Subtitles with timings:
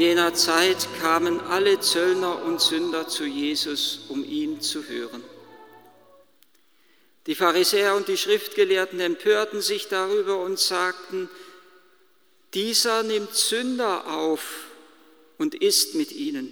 [0.00, 5.22] In jener Zeit kamen alle Zöllner und Sünder zu Jesus, um ihn zu hören.
[7.26, 11.28] Die Pharisäer und die Schriftgelehrten empörten sich darüber und sagten,
[12.54, 14.68] dieser nimmt Sünder auf
[15.36, 16.50] und isst mit ihnen.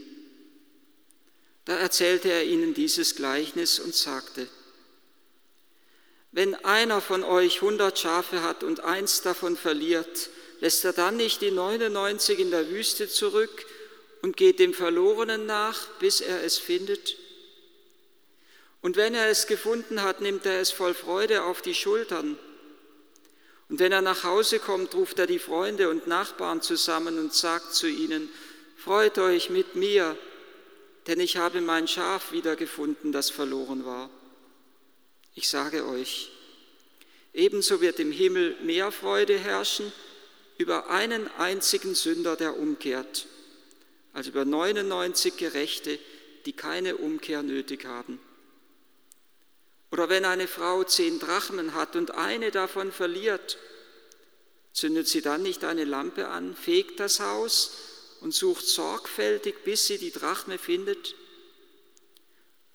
[1.65, 4.47] Da erzählte er ihnen dieses Gleichnis und sagte,
[6.33, 10.29] wenn einer von euch hundert Schafe hat und eins davon verliert,
[10.61, 13.67] lässt er dann nicht die 99 in der Wüste zurück
[14.23, 17.17] und geht dem Verlorenen nach, bis er es findet?
[18.81, 22.39] Und wenn er es gefunden hat, nimmt er es voll Freude auf die Schultern.
[23.69, 27.75] Und wenn er nach Hause kommt, ruft er die Freunde und Nachbarn zusammen und sagt
[27.75, 28.29] zu ihnen,
[28.77, 30.17] Freut euch mit mir,
[31.09, 34.09] denn ich habe mein Schaf wiedergefunden, das verloren war.
[35.35, 36.31] Ich sage euch,
[37.35, 39.93] ebenso wird im Himmel mehr Freude herrschen
[40.59, 43.27] über einen einzigen Sünder, der umkehrt,
[44.13, 45.99] als über 99 Gerechte,
[46.45, 48.21] die keine Umkehr nötig haben.
[49.91, 53.57] Oder wenn eine Frau zehn Drachmen hat und eine davon verliert,
[54.73, 57.73] zündet sie dann nicht eine Lampe an, fegt das Haus
[58.21, 61.15] und sucht sorgfältig, bis sie die Drachme findet?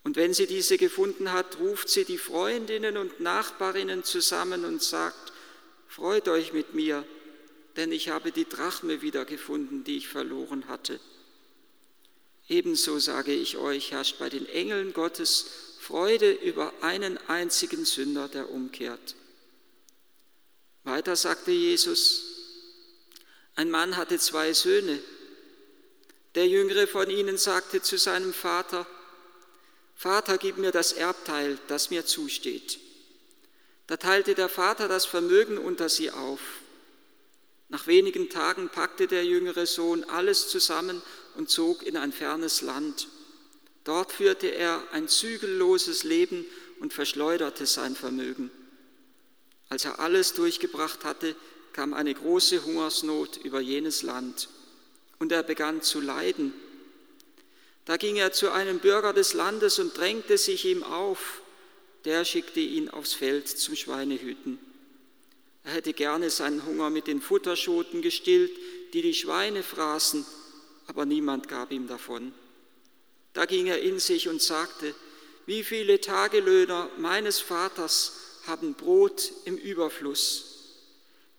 [0.03, 5.33] Und wenn sie diese gefunden hat, ruft sie die Freundinnen und Nachbarinnen zusammen und sagt,
[5.93, 7.05] Freut euch mit mir,
[7.75, 10.99] denn ich habe die Drachme wiedergefunden, die ich verloren hatte.
[12.47, 15.45] Ebenso sage ich euch, herrscht bei den Engeln Gottes
[15.79, 19.16] Freude über einen einzigen Sünder, der umkehrt.
[20.83, 22.23] Weiter sagte Jesus,
[23.55, 25.00] ein Mann hatte zwei Söhne.
[26.35, 28.88] Der jüngere von ihnen sagte zu seinem Vater,
[29.95, 32.79] Vater, gib mir das Erbteil, das mir zusteht.
[33.88, 36.40] Da teilte der Vater das Vermögen unter sie auf.
[37.73, 41.01] Nach wenigen Tagen packte der jüngere Sohn alles zusammen
[41.35, 43.07] und zog in ein fernes Land.
[43.84, 46.45] Dort führte er ein zügelloses Leben
[46.79, 48.51] und verschleuderte sein Vermögen.
[49.69, 51.35] Als er alles durchgebracht hatte,
[51.73, 54.50] kam eine große Hungersnot über jenes Land
[55.17, 56.53] und er begann zu leiden.
[57.85, 61.41] Da ging er zu einem Bürger des Landes und drängte sich ihm auf.
[62.05, 64.59] Der schickte ihn aufs Feld zum Schweinehüten.
[65.63, 68.51] Er hätte gerne seinen Hunger mit den Futterschoten gestillt,
[68.94, 70.25] die die Schweine fraßen,
[70.88, 72.34] aber niemand gab ihm davon.
[73.31, 74.94] Da ging er in sich und sagte,
[75.46, 78.13] wie viele Tagelöhner meines Vaters
[78.46, 80.50] haben Brot im Überfluss.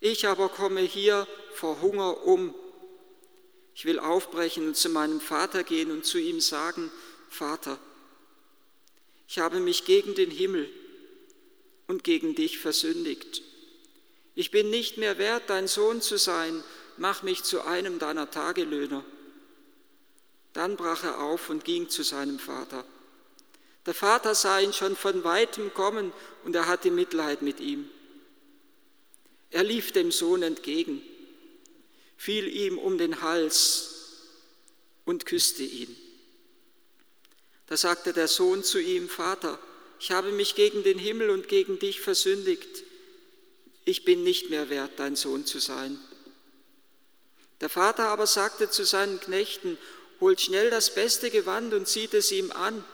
[0.01, 2.55] Ich aber komme hier vor Hunger um.
[3.75, 6.91] Ich will aufbrechen und zu meinem Vater gehen und zu ihm sagen,
[7.29, 7.79] Vater,
[9.29, 10.69] ich habe mich gegen den Himmel
[11.87, 13.43] und gegen dich versündigt
[14.35, 16.63] ich bin nicht mehr wert, dein Sohn zu sein,
[16.97, 19.05] mach mich zu einem deiner Tagelöhner.
[20.53, 22.85] Dann brach er auf und ging zu seinem Vater.
[23.87, 26.13] Der Vater sah ihn schon von weitem kommen
[26.45, 27.89] und er hatte Mitleid mit ihm.
[29.51, 31.03] Er lief dem Sohn entgegen,
[32.17, 33.91] fiel ihm um den Hals
[35.05, 35.95] und küsste ihn.
[37.67, 39.59] Da sagte der Sohn zu ihm, Vater,
[40.01, 42.85] ich habe mich gegen den Himmel und gegen dich versündigt
[43.85, 45.99] ich bin nicht mehr wert, dein Sohn zu sein.
[47.61, 49.79] Der Vater aber sagte zu seinen Knechten,
[50.21, 52.85] holt schnell das beste Gewand und zieht es ihm an.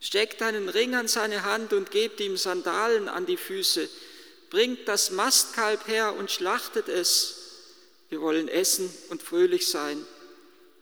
[0.00, 3.88] Steckt einen Ring an seine Hand und gebt ihm Sandalen an die Füße.
[4.50, 7.38] Bringt das Mastkalb her und schlachtet es.
[8.10, 10.04] Wir wollen essen und fröhlich sein.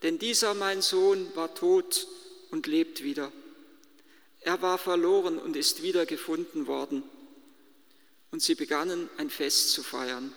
[0.02, 2.08] Denn dieser mein Sohn war tot
[2.50, 3.30] und lebt wieder.
[4.40, 7.04] Er war verloren und ist wieder gefunden worden
[8.30, 10.32] und sie begannen ein Fest zu feiern.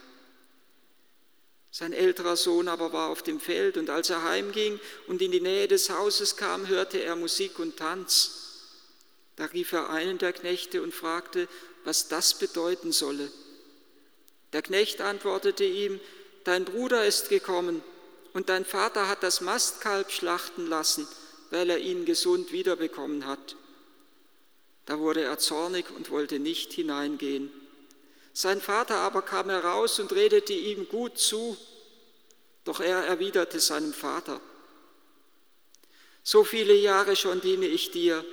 [1.71, 5.41] Sein älterer Sohn aber war auf dem Feld und als er heimging und in die
[5.41, 8.43] Nähe des Hauses kam, hörte er Musik und Tanz.
[9.37, 11.47] Da rief er einen der Knechte und fragte,
[11.83, 13.31] was das bedeuten solle.
[14.53, 15.99] Der Knecht antwortete ihm,
[16.43, 17.83] dein Bruder ist gekommen
[18.33, 21.07] und dein Vater hat das Mastkalb schlachten lassen,
[21.49, 23.55] weil er ihn gesund wiederbekommen hat.
[24.85, 27.51] Da wurde er zornig und wollte nicht hineingehen.
[28.33, 31.55] Sein Vater aber kam heraus und redete ihm gut zu,
[32.65, 34.41] doch er erwiderte seinem Vater,
[36.23, 38.25] so viele Jahre schon diene ich dir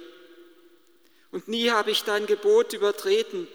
[1.33, 3.47] und nie habe ich dein Gebot übertreten.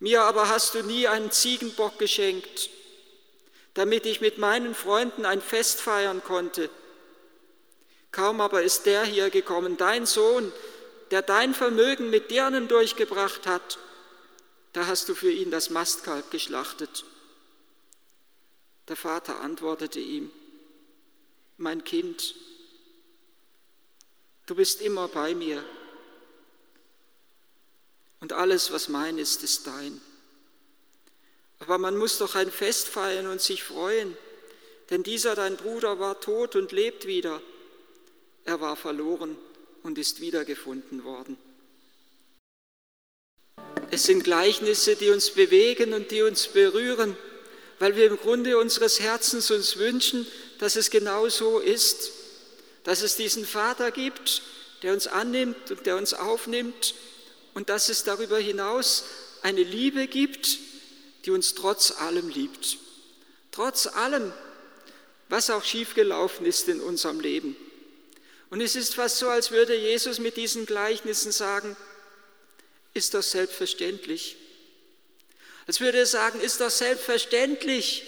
[0.00, 2.68] Mir aber hast du nie einen Ziegenbock geschenkt,
[3.72, 6.68] damit ich mit meinen Freunden ein Fest feiern konnte.
[8.12, 10.52] Kaum aber ist der hier gekommen, dein Sohn,
[11.10, 13.78] der dein Vermögen mit Dirnen durchgebracht hat
[14.76, 17.06] da hast du für ihn das Mastkalb geschlachtet.
[18.88, 20.30] Der Vater antwortete ihm,
[21.56, 22.34] mein Kind,
[24.44, 25.64] du bist immer bei mir
[28.20, 29.98] und alles, was mein ist, ist dein.
[31.60, 34.14] Aber man muss doch ein Fest feiern und sich freuen,
[34.90, 37.40] denn dieser dein Bruder war tot und lebt wieder.
[38.44, 39.38] Er war verloren
[39.82, 41.38] und ist wiedergefunden worden.
[43.96, 47.16] Es sind Gleichnisse, die uns bewegen und die uns berühren,
[47.78, 50.26] weil wir im Grunde unseres Herzens uns wünschen,
[50.58, 52.12] dass es genau so ist,
[52.84, 54.42] dass es diesen Vater gibt,
[54.82, 56.94] der uns annimmt und der uns aufnimmt
[57.54, 59.04] und dass es darüber hinaus
[59.40, 60.58] eine Liebe gibt,
[61.24, 62.76] die uns trotz allem liebt.
[63.50, 64.30] Trotz allem,
[65.30, 67.56] was auch schiefgelaufen ist in unserem Leben.
[68.50, 71.78] Und es ist fast so, als würde Jesus mit diesen Gleichnissen sagen,
[72.96, 74.36] ist doch selbstverständlich.
[75.66, 78.04] Als würde er sagen, ist doch selbstverständlich,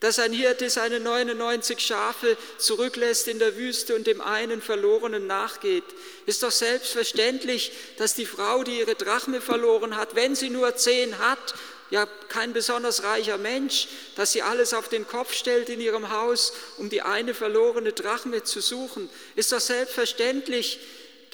[0.00, 5.84] dass ein Hirte seine 99 Schafe zurücklässt in der Wüste und dem einen Verlorenen nachgeht.
[6.26, 11.18] Ist doch selbstverständlich, dass die Frau, die ihre Drachme verloren hat, wenn sie nur zehn
[11.18, 11.54] hat,
[11.90, 16.52] ja kein besonders reicher Mensch, dass sie alles auf den Kopf stellt in ihrem Haus,
[16.76, 19.08] um die eine verlorene Drachme zu suchen.
[19.36, 20.80] Ist doch selbstverständlich,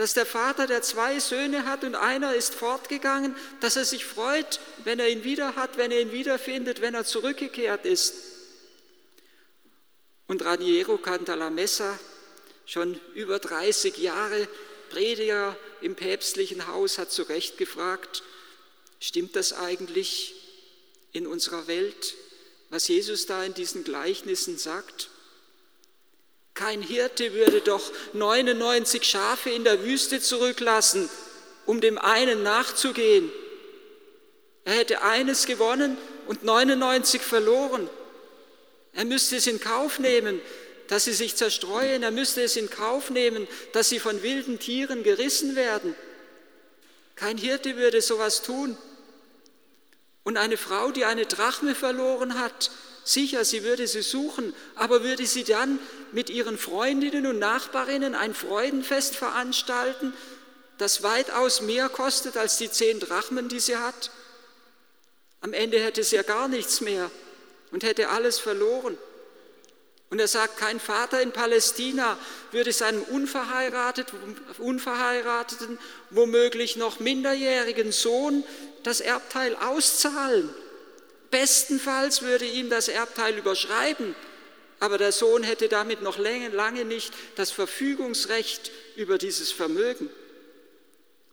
[0.00, 4.58] dass der Vater, der zwei Söhne hat und einer ist fortgegangen, dass er sich freut,
[4.84, 8.14] wenn er ihn wieder hat, wenn er ihn wiederfindet, wenn er zurückgekehrt ist.
[10.26, 11.98] Und Raniero Cantalamessa,
[12.64, 14.48] schon über 30 Jahre
[14.88, 18.22] Prediger im päpstlichen Haus, hat zu Recht gefragt,
[19.00, 20.34] stimmt das eigentlich?
[21.12, 22.14] in unserer Welt,
[22.68, 25.10] was Jesus da in diesen Gleichnissen sagt?
[26.60, 31.08] Kein Hirte würde doch 99 Schafe in der Wüste zurücklassen,
[31.64, 33.32] um dem einen nachzugehen.
[34.66, 35.96] Er hätte eines gewonnen
[36.26, 37.88] und 99 verloren.
[38.92, 40.38] Er müsste es in Kauf nehmen,
[40.88, 42.02] dass sie sich zerstreuen.
[42.02, 45.94] Er müsste es in Kauf nehmen, dass sie von wilden Tieren gerissen werden.
[47.16, 48.76] Kein Hirte würde sowas tun.
[50.24, 52.70] Und eine Frau, die eine Drachme verloren hat,
[53.02, 55.78] sicher, sie würde sie suchen, aber würde sie dann
[56.12, 60.12] mit ihren Freundinnen und Nachbarinnen ein Freudenfest veranstalten,
[60.78, 64.10] das weitaus mehr kostet als die zehn Drachmen, die sie hat?
[65.40, 67.10] Am Ende hätte sie ja gar nichts mehr
[67.70, 68.96] und hätte alles verloren.
[70.10, 72.18] Und er sagt, kein Vater in Palästina
[72.50, 75.78] würde seinem unverheirateten,
[76.10, 78.42] womöglich noch minderjährigen Sohn
[78.82, 80.50] das Erbteil auszahlen.
[81.30, 84.16] Bestenfalls würde ihm das Erbteil überschreiben,
[84.80, 90.08] aber der Sohn hätte damit noch lange, nicht das Verfügungsrecht über dieses Vermögen.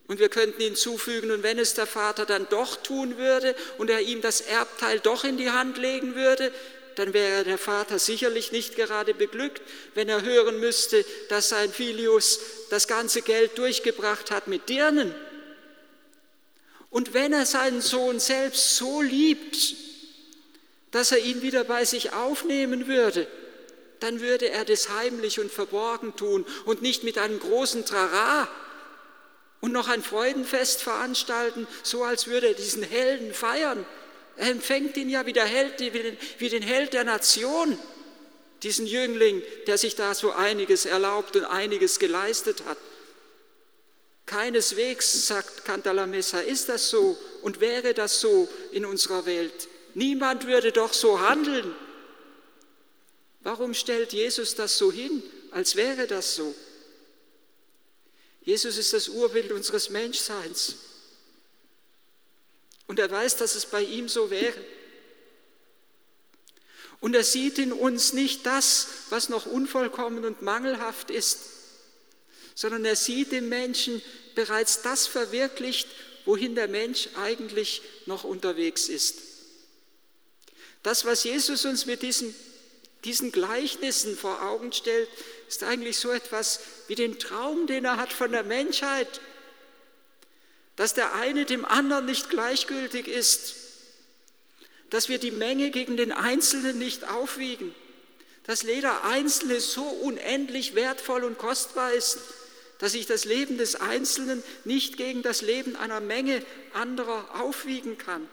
[0.07, 4.01] Und wir könnten hinzufügen, und wenn es der Vater dann doch tun würde und er
[4.01, 6.51] ihm das Erbteil doch in die Hand legen würde,
[6.95, 9.61] dann wäre der Vater sicherlich nicht gerade beglückt,
[9.93, 12.39] wenn er hören müsste, dass sein Filius
[12.69, 15.13] das ganze Geld durchgebracht hat mit Dirnen.
[16.89, 19.75] Und wenn er seinen Sohn selbst so liebt,
[20.91, 23.27] dass er ihn wieder bei sich aufnehmen würde,
[23.99, 28.47] dann würde er das heimlich und verborgen tun und nicht mit einem großen Trara
[29.59, 33.85] und noch ein Freudenfest veranstalten, so als würde er diesen Helden feiern.
[34.35, 37.77] Er empfängt ihn ja wie, der Held, wie den Held der Nation,
[38.63, 42.77] diesen Jüngling, der sich da so einiges erlaubt und einiges geleistet hat.
[44.27, 49.69] Keineswegs, sagt Cantalamessa, ist das so und wäre das so in unserer Welt.
[49.97, 51.73] Niemand würde doch so handeln.
[53.39, 56.53] Warum stellt Jesus das so hin, als wäre das so?
[58.41, 60.75] Jesus ist das Urbild unseres Menschseins.
[62.85, 64.63] Und er weiß, dass es bei ihm so wäre.
[66.99, 71.39] Und er sieht in uns nicht das, was noch unvollkommen und mangelhaft ist,
[72.53, 73.99] sondern er sieht im Menschen
[74.35, 75.87] bereits das verwirklicht,
[76.25, 79.26] wohin der Mensch eigentlich noch unterwegs ist.
[80.87, 82.33] Das, was Jesus uns mit diesen,
[83.03, 85.09] diesen Gleichnissen vor Augen stellt,
[85.49, 89.19] ist eigentlich so etwas wie den Traum, den er hat von der Menschheit,
[90.77, 93.55] dass der eine dem anderen nicht gleichgültig ist,
[94.89, 97.75] dass wir die Menge gegen den Einzelnen nicht aufwiegen,
[98.45, 102.17] dass jeder Einzelne so unendlich wertvoll und kostbar ist,
[102.79, 108.29] dass sich das Leben des Einzelnen nicht gegen das Leben einer Menge anderer aufwiegen kann.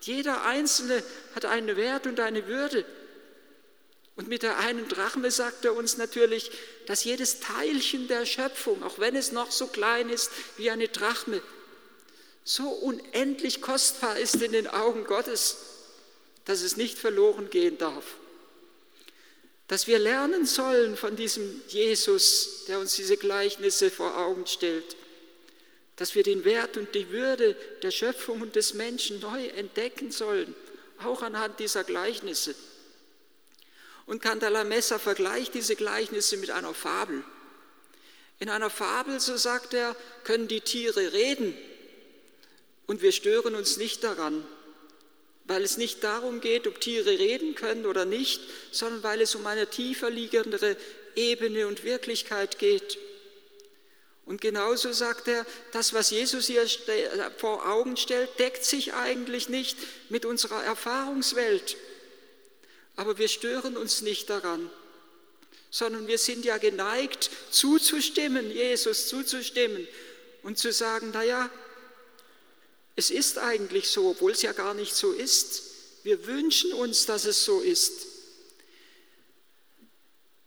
[0.00, 1.02] Jeder Einzelne
[1.34, 2.84] hat einen Wert und eine Würde.
[4.14, 6.50] Und mit der einen Drachme sagt er uns natürlich,
[6.86, 11.42] dass jedes Teilchen der Schöpfung, auch wenn es noch so klein ist wie eine Drachme,
[12.44, 15.56] so unendlich kostbar ist in den Augen Gottes,
[16.44, 18.04] dass es nicht verloren gehen darf.
[19.68, 24.96] dass wir lernen sollen von diesem Jesus, der uns diese Gleichnisse vor Augen stellt,
[25.96, 30.54] dass wir den Wert und die Würde der Schöpfung und des Menschen neu entdecken sollen,
[31.02, 32.54] auch anhand dieser Gleichnisse.
[34.04, 37.24] Und Cantalamessa vergleicht diese Gleichnisse mit einer Fabel.
[38.38, 41.56] In einer Fabel, so sagt er, können die Tiere reden
[42.86, 44.44] und wir stören uns nicht daran,
[45.44, 49.46] weil es nicht darum geht, ob Tiere reden können oder nicht, sondern weil es um
[49.46, 50.76] eine tiefer liegendere
[51.14, 52.98] Ebene und Wirklichkeit geht.
[54.26, 56.66] Und genauso sagt er, das, was Jesus hier
[57.38, 59.78] vor Augen stellt, deckt sich eigentlich nicht
[60.08, 61.76] mit unserer Erfahrungswelt.
[62.96, 64.68] Aber wir stören uns nicht daran,
[65.70, 69.86] sondern wir sind ja geneigt, zuzustimmen, Jesus zuzustimmen
[70.42, 71.48] und zu sagen, naja,
[72.96, 75.62] es ist eigentlich so, obwohl es ja gar nicht so ist.
[76.02, 78.06] Wir wünschen uns, dass es so ist.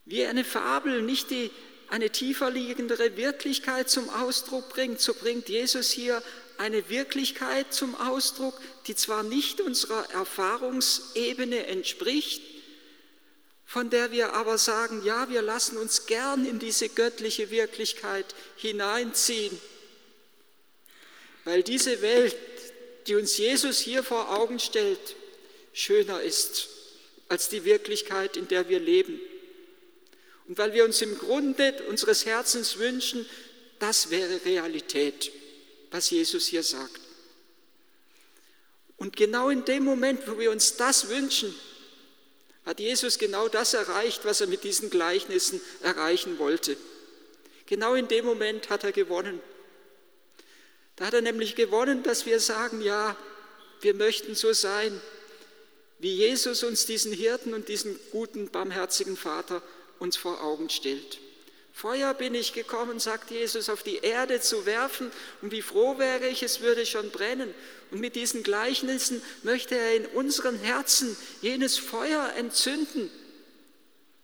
[0.04, 1.50] Wie eine Fabel nicht die,
[1.90, 6.22] eine tiefer liegendere Wirklichkeit zum Ausdruck bringt, so bringt Jesus hier
[6.56, 8.54] eine Wirklichkeit zum Ausdruck,
[8.86, 12.42] die zwar nicht unserer Erfahrungsebene entspricht,
[13.66, 19.58] von der wir aber sagen, ja, wir lassen uns gern in diese göttliche Wirklichkeit hineinziehen
[21.44, 22.36] weil diese Welt,
[23.06, 25.16] die uns Jesus hier vor Augen stellt,
[25.72, 26.68] schöner ist
[27.28, 29.20] als die Wirklichkeit, in der wir leben.
[30.50, 33.24] Und weil wir uns im Grunde unseres Herzens wünschen,
[33.78, 35.30] das wäre Realität,
[35.92, 36.98] was Jesus hier sagt.
[38.96, 41.54] Und genau in dem Moment, wo wir uns das wünschen,
[42.66, 46.76] hat Jesus genau das erreicht, was er mit diesen Gleichnissen erreichen wollte.
[47.66, 49.38] Genau in dem Moment hat er gewonnen.
[50.96, 53.16] Da hat er nämlich gewonnen, dass wir sagen, ja,
[53.82, 55.00] wir möchten so sein,
[56.00, 59.62] wie Jesus uns diesen Hirten und diesen guten, barmherzigen Vater
[60.00, 61.20] uns vor Augen stellt.
[61.72, 66.26] Feuer bin ich gekommen, sagt Jesus, auf die Erde zu werfen und wie froh wäre
[66.28, 67.54] ich, es würde schon brennen.
[67.90, 73.10] Und mit diesen Gleichnissen möchte er in unseren Herzen jenes Feuer entzünden,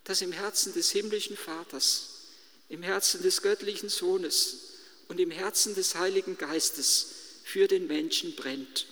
[0.05, 2.27] das im Herzen des himmlischen Vaters,
[2.69, 4.75] im Herzen des göttlichen Sohnes
[5.09, 7.07] und im Herzen des Heiligen Geistes
[7.45, 8.87] für den Menschen brennt.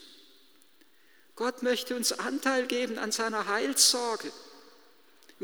[1.37, 4.31] Gott möchte uns Anteil geben an seiner Heilssorge.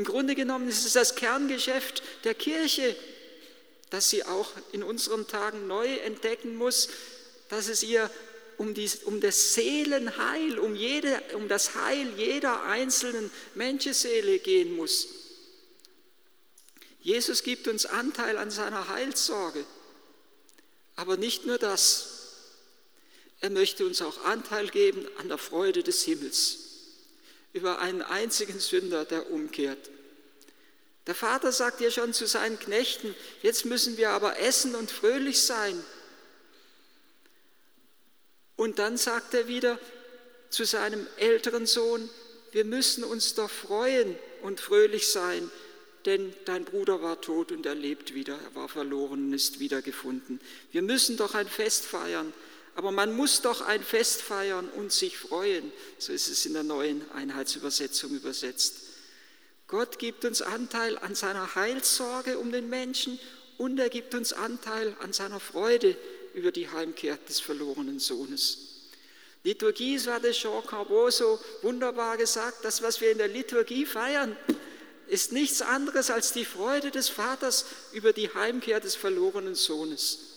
[0.00, 2.96] Im Grunde genommen ist es das Kerngeschäft der Kirche,
[3.90, 6.88] das sie auch in unseren Tagen neu entdecken muss,
[7.50, 8.10] dass es ihr
[8.56, 15.06] um, die, um das Seelenheil, um, jede, um das Heil jeder einzelnen Menschenseele gehen muss.
[17.02, 19.66] Jesus gibt uns Anteil an seiner Heilssorge.
[20.96, 22.36] Aber nicht nur das.
[23.40, 26.69] Er möchte uns auch Anteil geben an der Freude des Himmels
[27.52, 29.90] über einen einzigen Sünder, der umkehrt.
[31.06, 35.42] Der Vater sagt ja schon zu seinen Knechten, jetzt müssen wir aber essen und fröhlich
[35.42, 35.82] sein.
[38.56, 39.78] Und dann sagt er wieder
[40.50, 42.08] zu seinem älteren Sohn,
[42.52, 45.50] wir müssen uns doch freuen und fröhlich sein,
[46.04, 50.40] denn dein Bruder war tot und er lebt wieder, er war verloren und ist wiedergefunden.
[50.72, 52.32] Wir müssen doch ein Fest feiern,
[52.80, 55.70] aber man muss doch ein Fest feiern und sich freuen.
[55.98, 58.76] So ist es in der neuen Einheitsübersetzung übersetzt.
[59.66, 63.20] Gott gibt uns Anteil an seiner Heilsorge um den Menschen
[63.58, 65.94] und er gibt uns Anteil an seiner Freude
[66.32, 68.56] über die Heimkehr des verlorenen Sohnes.
[69.44, 74.34] Liturgie, so hatte Jean Carbot so wunderbar gesagt, das, was wir in der Liturgie feiern,
[75.06, 80.29] ist nichts anderes als die Freude des Vaters über die Heimkehr des verlorenen Sohnes.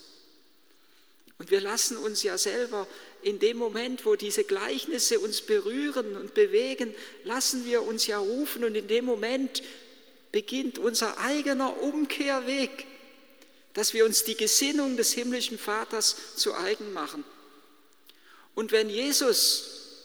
[1.44, 2.88] Und wir lassen uns ja selber
[3.22, 6.96] in dem Moment, wo diese Gleichnisse uns berühren und bewegen,
[7.26, 9.62] lassen wir uns ja rufen und in dem Moment
[10.32, 12.88] beginnt unser eigener Umkehrweg,
[13.74, 17.26] dass wir uns die Gesinnung des himmlischen Vaters zu eigen machen.
[18.56, 19.98] Und wenn Jesus,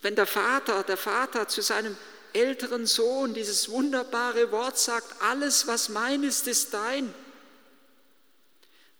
[0.00, 1.96] wenn der Vater, der Vater zu seinem
[2.34, 7.12] älteren Sohn dieses wunderbare Wort sagt, alles, was mein ist, ist dein,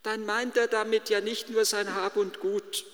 [0.03, 2.85] dann meint er damit ja nicht nur sein Hab und Gut.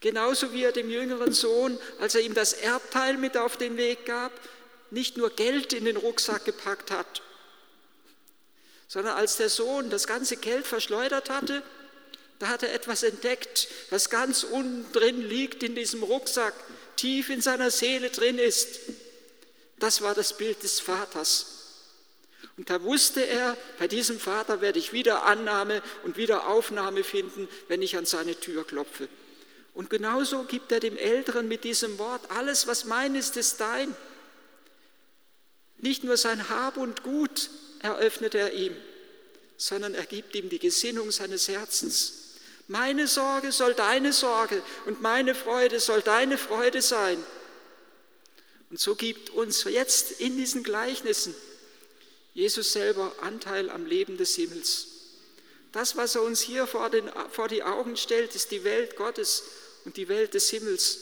[0.00, 4.04] Genauso wie er dem jüngeren Sohn, als er ihm das Erbteil mit auf den Weg
[4.04, 4.32] gab,
[4.90, 7.22] nicht nur Geld in den Rucksack gepackt hat,
[8.88, 11.62] sondern als der Sohn das ganze Geld verschleudert hatte,
[12.40, 16.54] da hat er etwas entdeckt, was ganz unten drin liegt in diesem Rucksack,
[16.96, 18.80] tief in seiner Seele drin ist.
[19.78, 21.61] Das war das Bild des Vaters.
[22.56, 27.48] Und da wusste er, bei diesem Vater werde ich wieder Annahme und wieder Aufnahme finden,
[27.68, 29.08] wenn ich an seine Tür klopfe.
[29.74, 33.94] Und genauso gibt er dem Älteren mit diesem Wort, alles was mein ist, ist dein.
[35.78, 37.48] Nicht nur sein Hab und Gut
[37.80, 38.76] eröffnet er ihm,
[39.56, 42.36] sondern er gibt ihm die Gesinnung seines Herzens.
[42.68, 47.22] Meine Sorge soll deine Sorge und meine Freude soll deine Freude sein.
[48.70, 51.34] Und so gibt uns jetzt in diesen Gleichnissen
[52.34, 54.86] Jesus selber Anteil am Leben des Himmels.
[55.72, 59.42] Das, was er uns hier vor, den, vor die Augen stellt, ist die Welt Gottes
[59.84, 60.98] und die Welt des Himmels.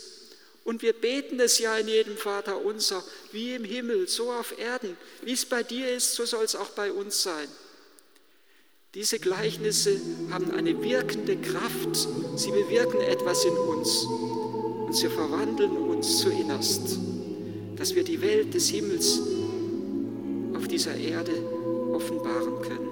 [0.64, 4.96] Und wir beten es ja in jedem Vater unser, wie im Himmel, so auf Erden.
[5.22, 7.48] Wie es bei dir ist, so soll es auch bei uns sein.
[8.94, 12.08] Diese Gleichnisse haben eine wirkende Kraft.
[12.36, 16.98] Sie bewirken etwas in uns und sie verwandeln uns zu innerst,
[17.76, 19.20] dass wir die Welt des Himmels
[20.70, 21.32] dieser Erde
[21.92, 22.89] offenbaren können.